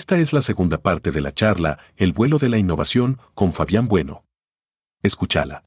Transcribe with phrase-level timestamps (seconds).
[0.00, 3.86] Esta es la segunda parte de la charla El vuelo de la innovación con Fabián
[3.86, 4.24] Bueno.
[5.02, 5.66] Escúchala.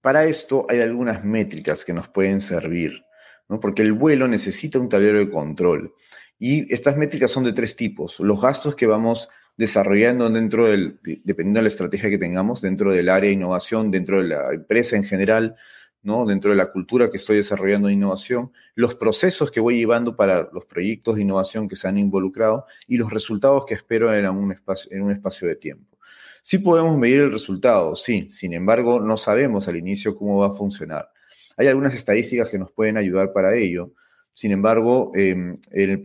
[0.00, 3.04] Para esto hay algunas métricas que nos pueden servir,
[3.48, 3.60] ¿no?
[3.60, 5.94] porque el vuelo necesita un tablero de control.
[6.36, 8.18] Y estas métricas son de tres tipos.
[8.18, 13.08] Los gastos que vamos desarrollando dentro del, dependiendo de la estrategia que tengamos, dentro del
[13.08, 15.54] área de innovación, dentro de la empresa en general,
[16.02, 16.26] ¿no?
[16.26, 20.48] dentro de la cultura que estoy desarrollando de innovación, los procesos que voy llevando para
[20.52, 24.52] los proyectos de innovación que se han involucrado y los resultados que espero en un
[24.52, 25.96] espacio, en un espacio de tiempo.
[26.42, 30.52] Sí podemos medir el resultado, sí, sin embargo no sabemos al inicio cómo va a
[30.52, 31.10] funcionar.
[31.56, 33.92] Hay algunas estadísticas que nos pueden ayudar para ello,
[34.34, 35.54] sin embargo, em,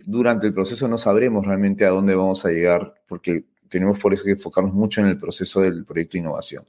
[0.05, 4.23] durante el proceso no sabremos realmente a dónde vamos a llegar, porque tenemos por eso
[4.23, 6.63] que enfocarnos mucho en el proceso del proyecto de innovación.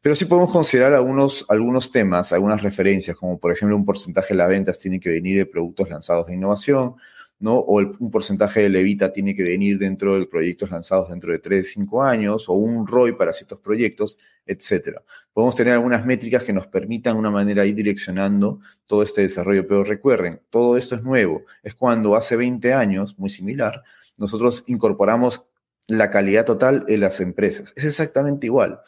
[0.00, 4.38] Pero sí podemos considerar algunos, algunos temas, algunas referencias, como por ejemplo un porcentaje de
[4.38, 6.96] las ventas tiene que venir de productos lanzados de innovación,
[7.38, 7.56] ¿no?
[7.56, 11.70] O un porcentaje de levita tiene que venir dentro de proyectos lanzados dentro de 3,
[11.70, 15.00] 5 años, o un ROI para ciertos proyectos, etc.
[15.32, 19.66] Podemos tener algunas métricas que nos permitan de una manera ir direccionando todo este desarrollo,
[19.66, 21.42] pero recuerden, todo esto es nuevo.
[21.62, 23.82] Es cuando hace 20 años, muy similar,
[24.18, 25.44] nosotros incorporamos
[25.86, 27.72] la calidad total de las empresas.
[27.76, 28.80] Es exactamente igual.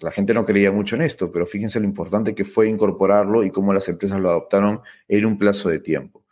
[0.00, 3.50] La gente no creía mucho en esto, pero fíjense lo importante que fue incorporarlo y
[3.50, 6.24] cómo las empresas lo adoptaron en un plazo de tiempo.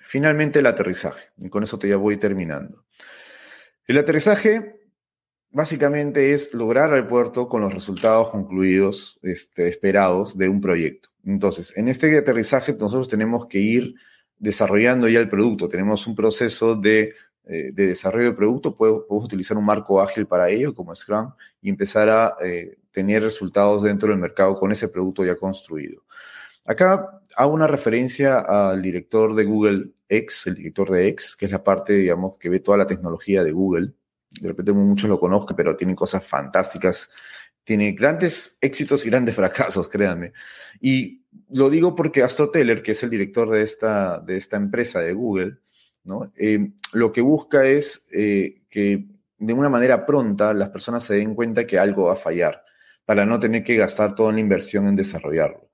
[0.00, 2.84] Finalmente el aterrizaje, y con eso te ya voy terminando.
[3.86, 4.80] El aterrizaje
[5.50, 11.08] básicamente es lograr al puerto con los resultados concluidos, este, esperados de un proyecto.
[11.24, 13.94] Entonces, en este aterrizaje nosotros tenemos que ir
[14.38, 15.68] desarrollando ya el producto.
[15.68, 17.14] Tenemos un proceso de,
[17.46, 22.08] eh, desarrollo de producto, podemos, utilizar un marco ágil para ello, como Scrum, y empezar
[22.08, 26.02] a eh, tener resultados dentro del mercado con ese producto ya construido.
[26.64, 31.52] Acá hago una referencia al director de Google X, el director de X, que es
[31.52, 33.92] la parte, digamos, que ve toda la tecnología de Google.
[34.40, 37.10] De repente muchos lo conozcan, pero tiene cosas fantásticas.
[37.62, 40.32] Tiene grandes éxitos y grandes fracasos, créanme.
[40.80, 45.00] Y lo digo porque Astro Teller, que es el director de esta, de esta empresa
[45.00, 45.58] de Google,
[46.06, 46.32] ¿no?
[46.36, 49.06] Eh, lo que busca es eh, que
[49.38, 52.62] de una manera pronta las personas se den cuenta que algo va a fallar,
[53.04, 55.66] para no tener que gastar toda la inversión en desarrollarlo.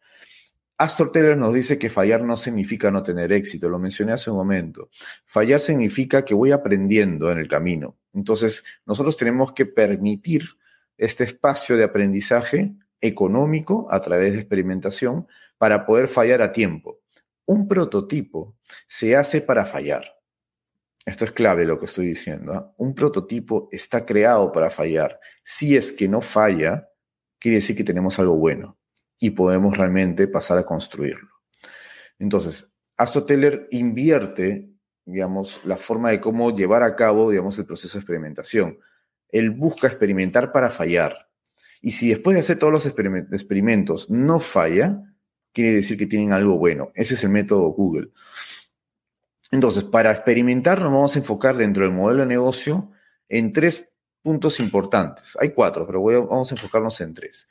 [0.78, 4.36] Astor Taylor nos dice que fallar no significa no tener éxito, lo mencioné hace un
[4.36, 4.90] momento.
[5.26, 7.96] Fallar significa que voy aprendiendo en el camino.
[8.12, 10.42] Entonces, nosotros tenemos que permitir
[10.96, 17.00] este espacio de aprendizaje económico a través de experimentación para poder fallar a tiempo.
[17.46, 18.56] Un prototipo
[18.86, 20.21] se hace para fallar.
[21.04, 22.52] Esto es clave lo que estoy diciendo.
[22.52, 22.74] ¿ah?
[22.76, 25.18] Un prototipo está creado para fallar.
[25.42, 26.88] Si es que no falla,
[27.38, 28.78] quiere decir que tenemos algo bueno
[29.18, 31.28] y podemos realmente pasar a construirlo.
[32.18, 32.68] Entonces,
[33.26, 34.70] Teller invierte,
[35.04, 38.78] digamos, la forma de cómo llevar a cabo, digamos, el proceso de experimentación.
[39.28, 41.28] Él busca experimentar para fallar.
[41.80, 45.02] Y si después de hacer todos los experimentos no falla,
[45.52, 46.92] quiere decir que tienen algo bueno.
[46.94, 48.10] Ese es el método Google.
[49.52, 52.90] Entonces, para experimentar nos vamos a enfocar dentro del modelo de negocio
[53.28, 53.90] en tres
[54.22, 55.36] puntos importantes.
[55.38, 57.48] Hay cuatro, pero vamos a enfocarnos en tres.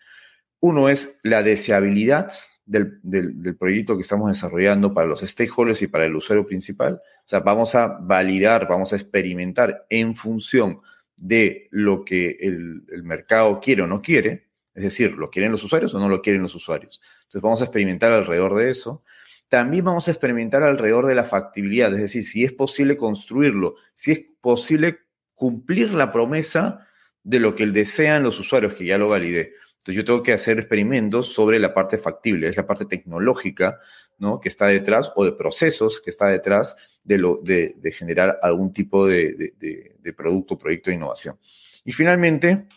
[0.60, 2.32] Uno es la deseabilidad
[2.66, 6.96] del, proyecto que estamos desarrollando para los stakeholders y para el usuario principal.
[6.96, 10.82] O sea, vamos a validar, vamos a experimentar en función
[11.16, 14.48] de lo que el, el mercado quiere o no quiere.
[14.74, 17.00] Es decir, ¿lo quieren los usuarios o no lo quieren los usuarios?
[17.24, 19.04] Entonces vamos a experimentar alrededor de eso.
[19.52, 24.14] También vamos a experimentar alrededor de la factibilidad, es decir, si es posible construirlo, si
[24.14, 25.00] es posible
[25.34, 26.88] cumplir la promesa
[27.22, 29.56] de lo que desean los usuarios, que ya lo validé.
[29.72, 33.78] Entonces yo tengo que hacer experimentos sobre la parte factible, es la parte tecnológica,
[34.20, 34.40] ¿no?
[34.40, 39.06] Que está detrás, o de procesos que está detrás de, lo, de, generar algún tipo
[39.06, 41.38] de, de, producto, proyecto de innovación.
[41.84, 42.68] Y finalmente,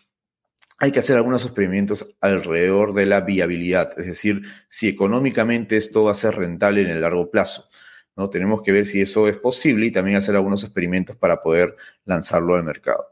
[0.85, 6.13] hay que hacer algunos experimentos alrededor de la viabilidad, es decir, si económicamente esto va
[6.13, 7.71] a ser rentable en el largo plazo.
[8.17, 8.29] ¿no?
[8.29, 12.55] Tenemos que ver si eso es posible y también hacer algunos experimentos para poder lanzarlo
[12.55, 13.07] al mercado.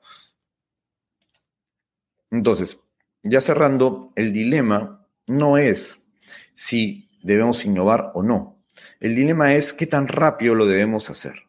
[2.31, 2.79] Entonces,
[3.23, 6.05] ya cerrando, el dilema no es
[6.53, 8.63] si debemos innovar o no.
[9.01, 11.45] El dilema es qué tan rápido lo debemos hacer.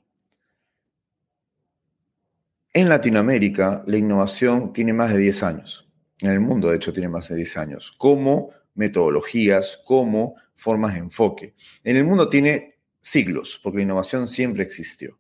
[2.72, 5.90] En Latinoamérica, la innovación tiene más de 10 años.
[6.20, 7.94] En el mundo, de hecho, tiene más de 10 años.
[7.98, 11.56] Como metodologías, como formas de enfoque.
[11.84, 15.20] En el mundo tiene siglos, porque la innovación siempre existió.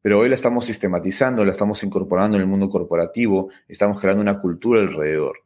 [0.00, 4.40] Pero hoy la estamos sistematizando, la estamos incorporando en el mundo corporativo, estamos creando una
[4.40, 5.38] cultura alrededor.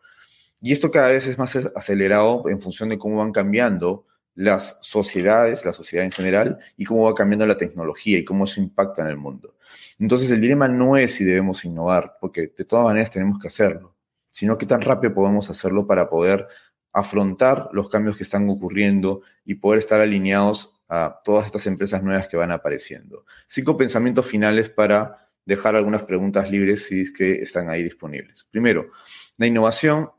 [0.61, 4.05] Y esto cada vez es más acelerado en función de cómo van cambiando
[4.35, 8.61] las sociedades, la sociedad en general, y cómo va cambiando la tecnología y cómo eso
[8.61, 9.57] impacta en el mundo.
[9.99, 13.95] Entonces el dilema no es si debemos innovar, porque de todas maneras tenemos que hacerlo,
[14.31, 16.47] sino qué tan rápido podemos hacerlo para poder
[16.93, 22.29] afrontar los cambios que están ocurriendo y poder estar alineados a todas estas empresas nuevas
[22.29, 23.25] que van apareciendo.
[23.47, 28.47] Cinco pensamientos finales para dejar algunas preguntas libres si es que están ahí disponibles.
[28.51, 28.91] Primero,
[29.37, 30.11] la innovación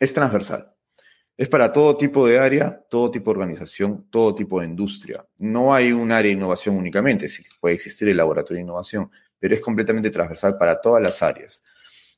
[0.00, 0.74] es transversal.
[1.36, 5.26] Es para todo tipo de área, todo tipo de organización, todo tipo de industria.
[5.38, 9.54] No hay un área de innovación únicamente, sí, puede existir el laboratorio de innovación, pero
[9.54, 11.64] es completamente transversal para todas las áreas.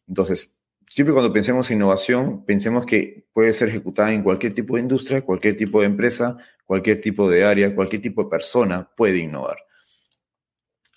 [0.06, 0.56] Entonces,
[0.88, 5.23] siempre cuando pensemos en innovación, pensemos que puede ser ejecutada en cualquier tipo de industria,
[5.23, 9.59] cualquier tipo de empresa, cualquier tipo de área, cualquier tipo de persona puede innovar.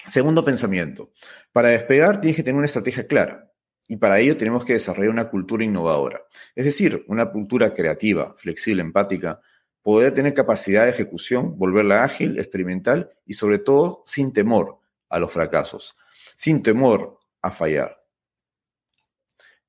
[0.07, 1.11] Segundo pensamiento,
[1.51, 3.45] para despegar tienes que tener una estrategia clara.
[3.87, 6.21] Y para ello tenemos que desarrollar una cultura innovadora,
[6.55, 9.41] es decir, una cultura creativa, flexible, empática,
[9.81, 14.77] poder tener capacidad de ejecución, volverla ágil, experimental y sobre todo sin temor
[15.09, 15.97] a los fracasos,
[16.35, 17.98] sin temor a fallar.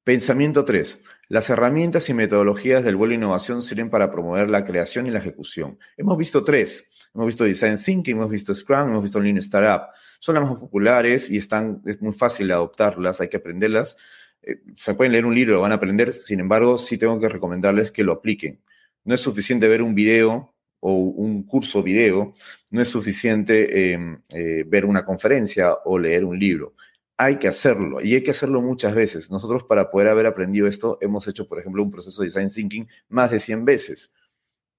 [0.05, 1.01] Pensamiento 3.
[1.29, 5.21] Las herramientas y metodologías del vuelo de innovación sirven para promover la creación y la
[5.21, 5.79] ejecución.
[5.97, 6.91] Hemos visto tres.
[7.15, 11.31] Hemos visto Design Thinking, hemos visto Scrum, hemos visto Lean Startup son las más populares
[11.31, 13.97] y están, es muy fácil adoptarlas, hay que aprenderlas.
[14.43, 17.29] Eh, se pueden leer un libro, lo van a aprender, sin embargo, sí tengo que
[17.29, 18.61] recomendarles que lo apliquen.
[19.05, 22.35] No es suficiente ver un video o un curso video,
[22.71, 26.75] no es suficiente em, eh, ver una conferencia o leer un libro.
[27.23, 29.31] Hay que hacerlo y hay que hacerlo muchas veces.
[29.31, 32.89] Nosotros para poder haber aprendido esto hemos hecho, por ejemplo, un proceso de design thinking
[33.11, 34.15] más de 100 veces,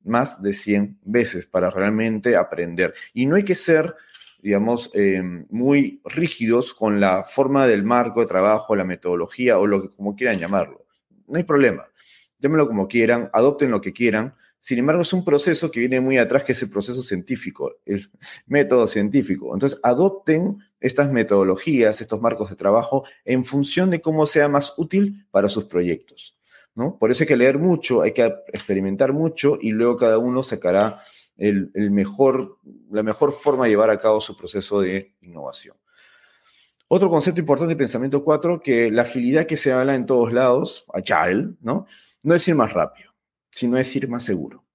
[0.04, 2.96] más de 100 veces para realmente aprender.
[3.14, 3.96] Y no hay que ser
[4.42, 9.84] digamos, em, muy rígidos con la forma del marco de trabajo, la metodología o lo
[9.84, 10.86] que como quieran llamarlo.
[11.28, 11.86] No hay problema.
[12.40, 14.34] Llámenlo como quieran, adopten lo que quieran.
[14.60, 18.10] Sin embargo, es un proceso que viene muy atrás, que es el proceso científico, el
[18.48, 19.54] método científico.
[19.54, 25.25] Entonces, adopten estas metodologías, estos marcos de trabajo, en función de cómo sea más útil
[25.31, 26.38] para sus proyectos.
[26.75, 26.98] ¿no?
[26.98, 31.01] Por eso hay que leer mucho, hay que experimentar mucho y luego cada uno sacará
[31.38, 32.57] el, mejor,
[32.92, 35.75] la mejor forma de llevar a cabo su proceso de innovación.
[36.88, 40.86] Otro concepto importante de pensamiento 4, que la agilidad que se habla en todos lados,
[40.94, 41.86] agile, ¿no?
[42.22, 43.13] No es ir más rápido,
[43.50, 44.66] sino es ir más seguro.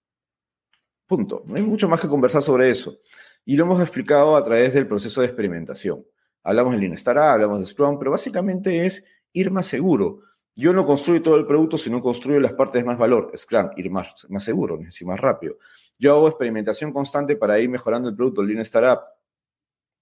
[1.06, 1.43] Punto.
[1.47, 2.99] No hay mucho más que conversar sobre eso.
[3.46, 6.04] Y lo hemos explicado a través del proceso de experimentación.
[6.43, 10.20] Hablamos de Lean Startup, hablamos de Scrum, pero básicamente es ir más seguro.
[10.54, 13.31] Yo no construyo todo el producto, sino construyo las partes de más valor.
[13.37, 15.58] Scrum, ir más, más seguro, ir más rápido.
[15.96, 19.00] Yo hago experimentación constante para ir mejorando el producto, Lean Startup.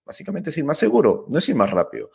[0.07, 2.11] Básicamente es ir más seguro, no es ir más rápido.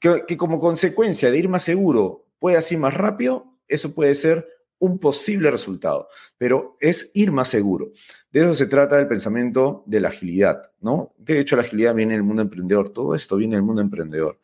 [0.00, 4.48] Que, como consecuencia de ir más seguro puedas ir más rápido, eso puede ser
[4.80, 7.92] un posible resultado, pero es ir más seguro.
[8.30, 11.14] De eso se trata el pensamiento de la agilidad, ¿no?
[11.16, 14.40] De hecho, la agilidad viene del mundo emprendedor, todo esto viene del mundo emprendedor.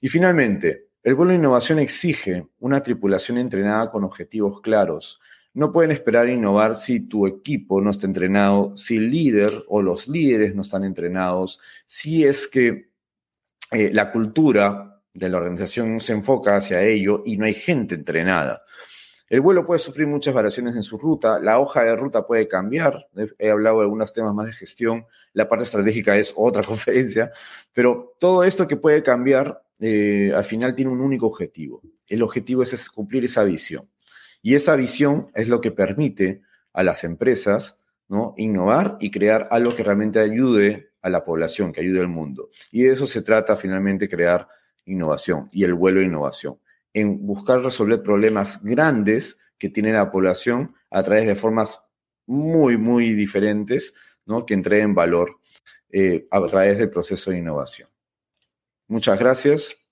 [0.00, 5.20] Y finalmente, el vuelo de innovación exige una tripulación entrenada con objetivos claros,
[5.52, 10.08] no pueden esperar innovar si tu equipo no está entrenado, si el líder o los
[10.08, 12.90] líderes no están entrenados, si es que
[13.72, 18.62] eh, la cultura de la organización se enfoca hacia ello y no hay gente entrenada.
[19.30, 23.08] El vuelo puede sufrir muchas variaciones en su ruta, la hoja de ruta puede cambiar,
[23.38, 27.30] he hablado de algunos temas más de gestión, la parte estratégica es otra conferencia,
[27.72, 31.80] pero todo esto que puede cambiar eh, al final tiene un único objetivo.
[32.08, 33.88] El objetivo es cumplir esa visión.
[34.42, 38.34] Y esa visión es lo que permite a las empresas ¿no?
[38.36, 42.50] innovar y crear algo que realmente ayude a la población, que ayude al mundo.
[42.72, 44.48] Y de eso se trata finalmente crear
[44.86, 46.58] innovación y el vuelo de innovación,
[46.92, 51.80] en buscar resolver problemas grandes que tiene la población a través de formas
[52.26, 53.94] muy, muy diferentes,
[54.24, 54.46] ¿no?
[54.46, 55.40] que entreguen valor
[55.90, 57.88] eh, a través del proceso de innovación.
[58.88, 59.89] Muchas gracias